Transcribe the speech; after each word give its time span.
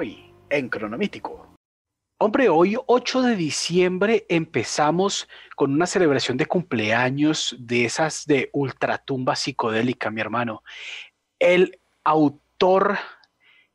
hoy 0.00 0.32
en 0.48 0.70
Cronomítico. 0.70 1.54
Hombre, 2.16 2.48
hoy 2.48 2.74
8 2.86 3.20
de 3.20 3.36
diciembre 3.36 4.24
empezamos 4.30 5.28
con 5.56 5.74
una 5.74 5.86
celebración 5.86 6.38
de 6.38 6.46
cumpleaños 6.46 7.54
de 7.58 7.84
esas 7.84 8.24
de 8.24 8.48
ultratumba 8.54 9.36
psicodélica, 9.36 10.10
mi 10.10 10.22
hermano. 10.22 10.62
El 11.38 11.78
autor 12.02 12.96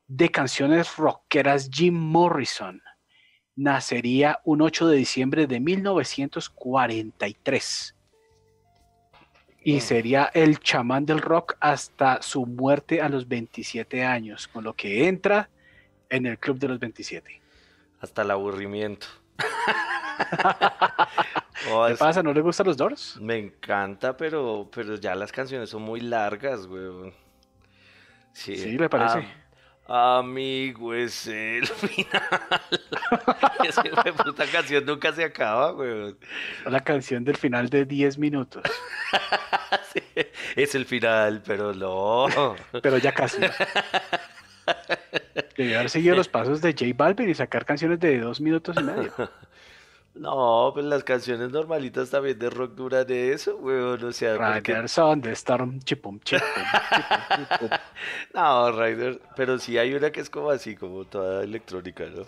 de 0.07 0.31
canciones 0.31 0.97
rockeras 0.97 1.69
Jim 1.71 1.93
Morrison 1.93 2.81
nacería 3.55 4.39
un 4.45 4.63
8 4.63 4.87
de 4.87 4.97
diciembre 4.97 5.45
de 5.45 5.59
1943 5.59 7.95
y 9.63 9.79
sería 9.79 10.31
el 10.33 10.59
chamán 10.59 11.05
del 11.05 11.21
rock 11.21 11.55
hasta 11.59 12.19
su 12.23 12.47
muerte 12.47 12.99
a 12.99 13.09
los 13.09 13.27
27 13.27 14.03
años, 14.03 14.47
con 14.47 14.63
lo 14.63 14.73
que 14.73 15.07
entra 15.07 15.51
en 16.09 16.25
el 16.25 16.37
club 16.37 16.59
de 16.59 16.67
los 16.67 16.79
27. 16.79 17.41
Hasta 18.01 18.21
el 18.21 18.31
aburrimiento. 18.31 19.07
¿Qué 21.87 21.95
pasa? 21.97 22.23
¿No 22.23 22.33
le 22.33 22.41
gustan 22.41 22.67
los 22.67 22.77
Doors? 22.77 23.17
Me 23.19 23.37
encanta, 23.37 24.15
pero, 24.15 24.69
pero 24.73 24.95
ya 24.95 25.15
las 25.15 25.31
canciones 25.31 25.69
son 25.69 25.81
muy 25.81 26.01
largas, 26.01 26.67
güey. 26.67 27.13
Sí, 28.33 28.55
sí 28.57 28.77
me 28.77 28.89
parece. 28.89 29.27
amigo, 29.87 30.93
es 30.93 31.27
el 31.27 31.65
final. 31.67 32.21
Esa 33.63 33.83
puta 34.23 34.45
canción 34.45 34.85
nunca 34.85 35.13
se 35.13 35.23
acaba, 35.23 35.71
güey. 35.71 36.15
La 36.65 36.81
canción 36.81 37.23
del 37.23 37.37
final 37.37 37.69
de 37.69 37.85
10 37.85 38.17
minutos. 38.17 38.63
es 40.55 40.75
el 40.75 40.85
final, 40.85 41.41
pero 41.45 41.73
no. 41.73 42.27
pero 42.81 42.97
ya 42.97 43.13
casi. 43.13 43.37
Debió 45.55 45.77
haber 45.77 45.89
seguido 45.89 46.15
los 46.15 46.27
pasos 46.27 46.61
de 46.61 46.73
J 46.73 46.85
Balvin 46.95 47.29
y 47.29 47.33
sacar 47.33 47.65
canciones 47.65 47.99
de 47.99 48.19
dos 48.19 48.41
minutos 48.41 48.75
y 48.79 48.83
medio. 48.83 49.13
No, 50.15 50.71
pues 50.73 50.85
las 50.85 51.03
canciones 51.03 51.51
normalitas 51.51 52.09
también 52.09 52.39
de 52.39 52.49
rock 52.49 52.73
duran 52.73 53.05
de 53.05 53.33
eso, 53.33 53.57
weón. 53.57 54.01
O 54.01 54.13
sea, 54.13 54.37
Riderson 54.37 55.19
de 55.19 55.33
Storm, 55.33 55.79
chipum, 55.81 56.21
chipum, 56.21 56.47
No, 58.33 58.71
Rider, 58.71 59.19
pero 59.35 59.59
sí 59.59 59.77
hay 59.77 59.93
una 59.93 60.11
que 60.11 60.21
es 60.21 60.29
como 60.29 60.51
así, 60.51 60.77
como 60.77 61.03
toda 61.03 61.43
electrónica, 61.43 62.05
¿no? 62.05 62.25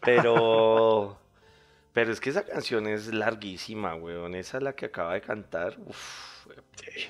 Pero. 0.00 1.18
pero 1.92 2.12
es 2.12 2.18
que 2.18 2.30
esa 2.30 2.46
canción 2.46 2.86
es 2.86 3.12
larguísima, 3.12 3.94
weón. 3.94 4.34
Esa 4.34 4.56
es 4.56 4.62
la 4.62 4.72
que 4.72 4.86
acaba 4.86 5.12
de 5.12 5.20
cantar. 5.20 5.76
Uf, 5.84 6.46
sí. 6.76 7.08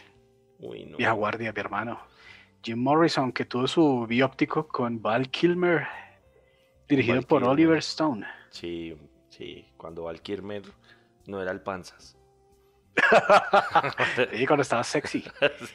Uy, 0.58 0.84
no. 0.84 0.96
Vieja 0.96 1.12
guardia, 1.12 1.52
mi 1.52 1.60
hermano. 1.60 2.00
Jim 2.62 2.78
Morrison, 2.78 3.32
que 3.32 3.44
tuvo 3.44 3.66
su 3.66 4.06
bióptico 4.06 4.68
con 4.68 5.02
Val 5.02 5.28
Kilmer, 5.30 5.84
dirigido 6.88 7.22
por 7.22 7.42
Oliver 7.42 7.78
Stone. 7.78 8.24
Sí, 8.50 8.96
sí, 9.30 9.66
cuando 9.76 10.04
Val 10.04 10.20
Kilmer 10.20 10.62
no 11.26 11.42
era 11.42 11.50
el 11.50 11.60
panzas. 11.60 12.16
y 14.32 14.46
cuando 14.46 14.62
estaba 14.62 14.84
sexy. 14.84 15.24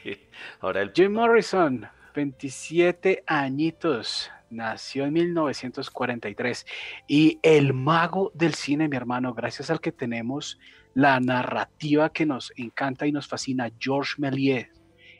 Ahora 0.61 0.81
el... 0.81 0.93
Jim 0.93 1.11
Morrison, 1.11 1.89
27 2.15 3.25
añitos, 3.27 4.31
nació 4.49 5.03
en 5.03 5.13
1943 5.13 6.65
y 7.05 7.37
el 7.43 7.73
mago 7.73 8.31
del 8.33 8.53
cine, 8.53 8.87
mi 8.87 8.95
hermano, 8.95 9.33
gracias 9.33 9.69
al 9.69 9.81
que 9.81 9.91
tenemos 9.91 10.57
la 10.93 11.19
narrativa 11.19 12.11
que 12.13 12.25
nos 12.25 12.53
encanta 12.55 13.05
y 13.05 13.11
nos 13.11 13.27
fascina, 13.27 13.69
Georges 13.77 14.17
Méliès 14.19 14.76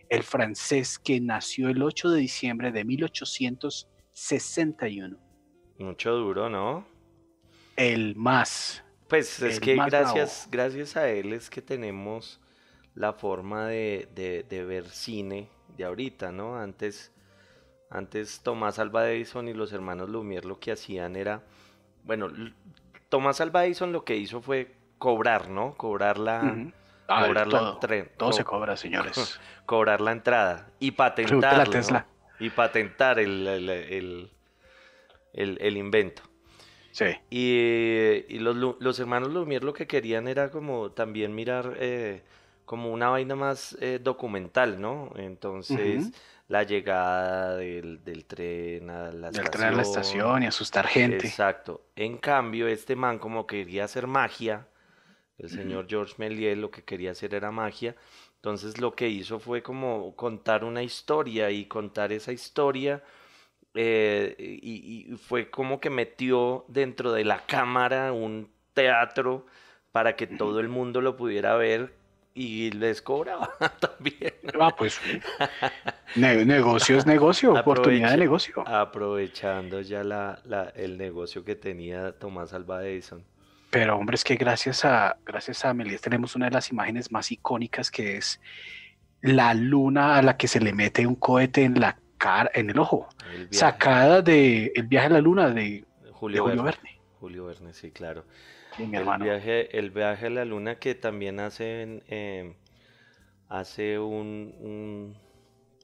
el 0.09 0.23
francés 0.23 0.97
que 0.99 1.19
nació 1.19 1.67
el 1.69 1.83
8 1.83 2.11
de 2.11 2.19
diciembre 2.19 2.71
de 2.71 2.85
1861. 2.85 5.17
Mucho 5.79 6.13
duro, 6.13 6.49
¿no? 6.49 6.87
El 7.75 8.15
más. 8.15 8.85
Pues 9.07 9.41
es 9.41 9.59
que 9.59 9.75
gracias, 9.75 10.47
gracias 10.51 10.95
a 10.97 11.09
él 11.09 11.33
es 11.33 11.49
que 11.49 11.61
tenemos 11.61 12.39
la 12.93 13.13
forma 13.13 13.67
de, 13.67 14.45
ver 14.49 14.89
cine 14.89 15.49
de 15.77 15.85
ahorita, 15.85 16.31
¿no? 16.31 16.57
Antes, 16.57 17.11
antes 17.89 18.41
Tomás 18.41 18.79
Alva 18.79 19.09
Edison 19.09 19.47
y 19.47 19.53
los 19.53 19.71
hermanos 19.71 20.09
Lumière 20.09 20.45
lo 20.45 20.59
que 20.59 20.71
hacían 20.71 21.15
era, 21.15 21.43
bueno, 22.03 22.27
Tomás 23.07 23.39
Alva 23.39 23.65
Edison 23.65 23.93
lo 23.93 24.03
que 24.03 24.17
hizo 24.17 24.41
fue 24.41 24.75
cobrar, 24.97 25.49
¿no? 25.49 25.75
Cobrar 25.75 26.17
la, 26.17 26.41
cobrar 27.07 27.49
todo, 27.49 27.79
la 27.81 28.05
todo 28.17 28.33
se 28.33 28.43
cobra, 28.43 28.77
señores. 28.77 29.39
cobrar 29.65 30.01
la 30.01 30.11
entrada 30.11 30.67
y 30.79 30.91
patentar. 30.91 31.67
Y 32.39 32.51
patentar 32.51 33.19
el, 33.19 33.47
el, 33.47 34.29
el, 35.33 35.77
invento. 35.77 36.21
Sí. 36.91 37.05
Y, 37.29 38.37
los, 38.39 38.55
los, 38.79 38.99
hermanos 38.99 39.29
Lumière 39.29 39.63
lo 39.63 39.73
que 39.73 39.87
querían 39.87 40.27
era 40.27 40.51
como 40.51 40.91
también 40.91 41.33
mirar 41.33 41.75
eh, 41.79 42.21
como 42.65 42.91
una 42.91 43.09
vaina 43.09 43.35
más 43.35 43.75
eh, 43.81 43.99
documental, 44.01 44.79
¿no? 44.79 45.11
Entonces, 45.15 46.11
la 46.47 46.63
llegada 46.63 47.55
del, 47.55 48.03
del, 48.03 48.25
tren 48.25 48.89
a 48.89 49.11
la 49.11 49.31
del 49.31 49.49
tren 49.49 49.63
a 49.65 49.71
la 49.71 49.81
estación 49.81 50.43
y 50.43 50.47
asustar 50.47 50.87
gente. 50.87 51.25
Exacto. 51.25 51.81
En 51.95 52.17
cambio, 52.17 52.67
este 52.67 52.95
man 52.95 53.19
como 53.19 53.47
quería 53.47 53.85
hacer 53.85 54.05
magia, 54.05 54.67
el 55.37 55.49
señor 55.49 55.85
George 55.87 56.15
Méliès 56.17 56.57
lo 56.57 56.71
que 56.71 56.83
quería 56.83 57.11
hacer 57.11 57.33
era 57.33 57.51
magia. 57.51 57.95
Entonces 58.35 58.79
lo 58.79 58.95
que 58.95 59.09
hizo 59.09 59.39
fue 59.39 59.61
como 59.61 60.15
contar 60.15 60.63
una 60.63 60.83
historia 60.83 61.51
y 61.51 61.65
contar 61.65 62.11
esa 62.11 62.31
historia 62.31 63.03
eh, 63.73 64.35
y, 64.39 65.15
fue 65.17 65.49
como 65.49 65.79
que 65.79 65.89
metió 65.89 66.65
dentro 66.67 67.11
de 67.13 67.23
la 67.23 67.45
cámara 67.45 68.11
un 68.11 68.49
teatro 68.73 69.45
para 69.91 70.15
que 70.15 70.25
todo 70.25 70.59
el 70.59 70.67
mundo 70.67 71.01
lo 71.01 71.15
pudiera 71.15 71.55
ver 71.55 71.93
y 72.33 72.71
les 72.71 73.01
cobraba 73.01 73.51
también. 73.79 74.33
Ah, 74.59 74.73
pues 74.75 74.99
negocio 76.15 76.97
es 76.97 77.05
negocio, 77.05 77.53
oportunidad 77.59 78.11
de 78.11 78.17
negocio. 78.17 78.67
Aprovechando 78.67 79.81
ya 79.81 80.03
la, 80.03 80.41
el 80.75 80.97
negocio 80.97 81.43
que 81.43 81.55
tenía 81.55 82.13
Tomás 82.13 82.53
Alva 82.53 82.83
Edison. 82.85 83.23
Pero 83.77 83.95
hombre, 83.95 84.15
es 84.15 84.23
que 84.23 84.37
gracias 84.37 84.85
a, 84.85 85.19
gracias 85.23 85.63
a 85.63 85.71
Melies 85.71 86.01
tenemos 86.01 86.35
una 86.35 86.45
de 86.45 86.51
las 86.51 86.71
imágenes 86.71 87.11
más 87.11 87.31
icónicas 87.31 87.91
que 87.91 88.17
es 88.17 88.41
la 89.21 89.53
luna 89.53 90.17
a 90.17 90.23
la 90.23 90.35
que 90.35 90.47
se 90.47 90.59
le 90.59 90.73
mete 90.73 91.05
un 91.05 91.13
cohete 91.13 91.63
en 91.63 91.79
la 91.79 91.95
cara, 92.17 92.49
en 92.55 92.71
el 92.71 92.79
ojo, 92.79 93.07
sacada 93.51 94.23
de 94.23 94.71
El 94.73 94.87
viaje 94.87 95.05
a 95.05 95.09
la 95.11 95.21
luna 95.21 95.51
de 95.51 95.85
Julio, 96.11 96.45
Verne. 96.45 96.99
Julio 97.19 97.45
Verne, 97.45 97.71
sí, 97.71 97.91
claro. 97.91 98.25
el, 98.79 98.89
Viaje, 98.89 99.77
el 99.77 99.91
viaje 99.91 100.25
a 100.25 100.31
la 100.31 100.45
luna 100.45 100.79
que 100.79 100.95
también 100.95 101.39
hacen, 101.39 102.01
eh, 102.07 102.55
hace 103.47 103.99
un, 103.99 105.15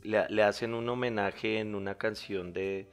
le, 0.01 0.41
hacen 0.41 0.73
un 0.73 0.89
homenaje 0.89 1.59
en 1.59 1.75
una 1.75 1.93
canción 1.99 2.53
de, 2.53 2.89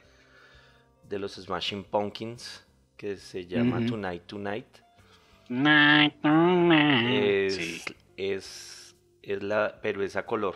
de 1.09 1.17
los 1.17 1.33
Smashing 1.37 1.85
Pumpkins 1.85 2.67
que 2.95 3.17
se 3.17 3.47
llama 3.47 3.83
Tonight 3.83 4.27
Tonight. 4.27 4.90
Night, 5.51 6.15
Es, 6.23 7.83
es, 8.15 8.95
es, 9.21 9.43
la, 9.43 9.79
pero 9.81 10.01
es 10.01 10.15
a 10.15 10.25
color. 10.25 10.55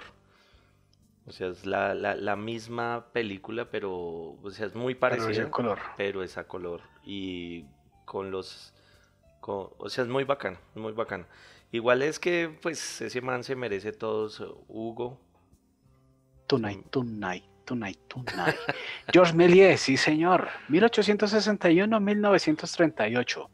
O 1.28 1.33
sea, 1.33 1.50
es 1.50 1.66
la, 1.66 1.94
la, 1.94 2.35
misma 2.38 3.07
película, 3.11 3.69
pero, 3.69 4.38
o 4.41 4.50
sea, 4.51 4.67
es 4.67 4.75
muy 4.75 4.95
parecida. 4.95 5.28
Pero 5.28 5.41
es 5.41 5.47
a 5.47 5.51
color. 5.51 5.79
Pero 5.97 6.23
es 6.23 6.38
a 6.38 6.47
color. 6.47 6.79
Y 7.03 7.66
con 8.05 8.31
los, 8.31 8.73
o 9.41 9.89
sea, 9.89 10.05
es 10.05 10.09
muy 10.09 10.23
bacano, 10.23 10.59
muy 10.75 10.94
bacano. 10.94 11.25
Igual 11.73 12.01
es 12.01 12.17
que, 12.17 12.57
pues, 12.61 13.01
ese 13.01 13.19
man 13.19 13.44
se 13.44 13.57
merece 13.57 13.91
todos, 13.91 14.41
Hugo. 14.69 15.19
Tonight, 16.47 16.89
tonight. 16.89 17.44
Tonight, 17.66 18.00
Tonight. 18.07 18.55
George 19.11 19.34
Méliès, 19.34 19.81
sí 19.81 19.97
señor, 19.97 20.47
1861-1938. 20.70 23.49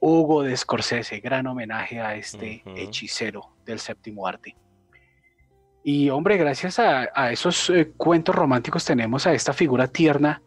Hugo 0.00 0.42
de 0.42 0.56
Scorsese, 0.56 1.20
gran 1.20 1.46
homenaje 1.46 2.00
a 2.00 2.16
este 2.16 2.62
hechicero 2.74 3.54
del 3.64 3.78
séptimo 3.78 4.26
arte. 4.26 4.56
Y 5.84 6.10
hombre, 6.10 6.36
gracias 6.36 6.78
a, 6.78 7.30
esos 7.30 7.70
eh, 7.70 7.92
cuentos 7.96 8.34
románticos 8.34 8.84
tenemos 8.84 9.26
a 9.26 9.32
esta 9.32 9.52
figura 9.52 9.88
tierna 9.88 10.42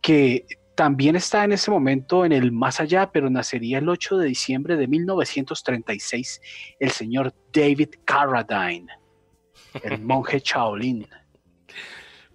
que 0.00 0.46
también 0.74 1.16
está 1.16 1.44
en 1.44 1.52
ese 1.52 1.70
momento 1.70 2.24
en 2.24 2.32
el 2.32 2.50
más 2.50 2.80
allá, 2.80 3.10
pero 3.12 3.30
nacería 3.30 3.78
el 3.78 3.88
8 3.88 4.18
de 4.18 4.26
diciembre 4.26 4.76
de 4.76 4.88
1936 4.88 6.40
el 6.80 6.90
señor 6.90 7.32
David 7.52 7.90
Carradine, 8.04 8.88
el 9.82 10.00
monje 10.02 10.40
Shaolin. 10.44 11.06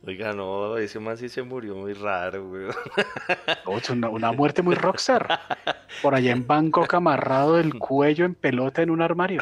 Oiga, 0.06 0.32
no, 0.34 0.78
ese 0.78 0.98
man 1.00 1.18
sí 1.18 1.28
se 1.28 1.44
murió 1.44 1.76
muy 1.76 1.94
raro, 1.94 2.48
güey. 2.48 2.68
Una, 3.92 4.10
una 4.10 4.32
muerte 4.32 4.62
muy 4.62 4.76
rockstar. 4.76 5.40
Por 6.02 6.16
allá 6.16 6.32
en 6.32 6.48
Bangkok 6.48 6.94
amarrado 6.94 7.60
el 7.60 7.76
cuello 7.78 8.24
en 8.24 8.34
pelota 8.34 8.82
en 8.82 8.92
un 8.92 9.02
armario. 9.02 9.42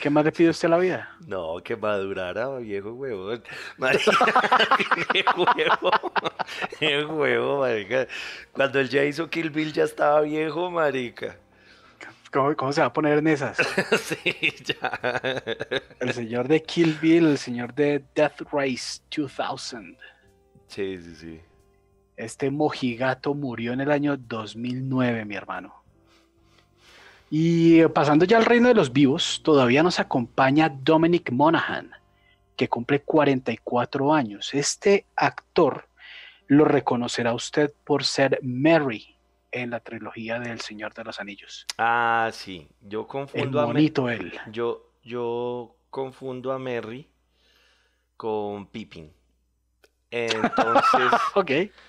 ¿Qué 0.00 0.10
más 0.10 0.24
le 0.24 0.32
pide 0.32 0.50
usted 0.50 0.68
a 0.68 0.70
la 0.72 0.78
vida? 0.78 1.16
No, 1.26 1.56
que 1.64 1.76
madurara, 1.76 2.58
viejo 2.58 2.92
huevón. 2.92 3.42
Marica, 3.78 4.12
qué 5.12 5.24
huevo. 5.36 5.90
Qué 6.78 7.04
huevo, 7.04 7.60
marica. 7.60 8.06
Cuando 8.52 8.80
él 8.80 8.88
ya 8.90 9.04
hizo 9.04 9.30
Kill 9.30 9.50
Bill 9.50 9.72
ya 9.72 9.84
estaba 9.84 10.20
viejo, 10.20 10.70
marica. 10.70 11.38
¿Cómo, 12.32 12.54
cómo 12.56 12.72
se 12.72 12.80
va 12.80 12.88
a 12.88 12.92
poner 12.92 13.18
en 13.18 13.26
esas? 13.26 13.58
Sí, 13.98 14.54
ya. 14.64 15.00
El 15.98 16.12
señor 16.12 16.46
de 16.46 16.62
Kill 16.62 16.96
Bill, 17.00 17.26
el 17.26 17.38
señor 17.38 17.74
de 17.74 18.04
Death 18.14 18.42
Race 18.52 19.00
2000. 19.10 19.96
Sí, 20.68 20.98
sí, 21.02 21.14
sí. 21.16 21.40
Este 22.16 22.50
mojigato 22.50 23.34
murió 23.34 23.72
en 23.72 23.80
el 23.80 23.90
año 23.90 24.16
2009, 24.16 25.24
mi 25.24 25.34
hermano. 25.34 25.74
Y 27.30 27.84
pasando 27.88 28.24
ya 28.24 28.38
al 28.38 28.44
reino 28.44 28.68
de 28.68 28.74
los 28.74 28.92
vivos, 28.92 29.40
todavía 29.42 29.82
nos 29.82 29.98
acompaña 29.98 30.68
Dominic 30.68 31.30
Monaghan, 31.32 31.90
que 32.56 32.68
cumple 32.68 33.02
44 33.02 34.12
años. 34.12 34.52
Este 34.52 35.06
actor 35.16 35.88
lo 36.46 36.64
reconocerá 36.64 37.34
usted 37.34 37.72
por 37.84 38.04
ser 38.04 38.38
Mary 38.42 39.16
en 39.52 39.70
la 39.70 39.80
trilogía 39.80 40.38
del 40.38 40.60
Señor 40.60 40.94
de 40.94 41.04
los 41.04 41.18
Anillos. 41.20 41.66
Ah, 41.78 42.30
sí. 42.32 42.68
Yo 42.80 43.00
El 43.02 43.06
confundo 43.06 43.60
a 43.60 43.62
Me- 43.66 43.72
bonito 43.72 44.08
él. 44.08 44.32
Yo, 44.50 44.92
yo 45.02 45.76
confundo 45.90 46.52
a 46.52 46.58
Merry 46.58 47.08
con 48.16 48.66
Pippin. 48.66 49.12
Entonces, 50.10 51.12
Ok. 51.34 51.50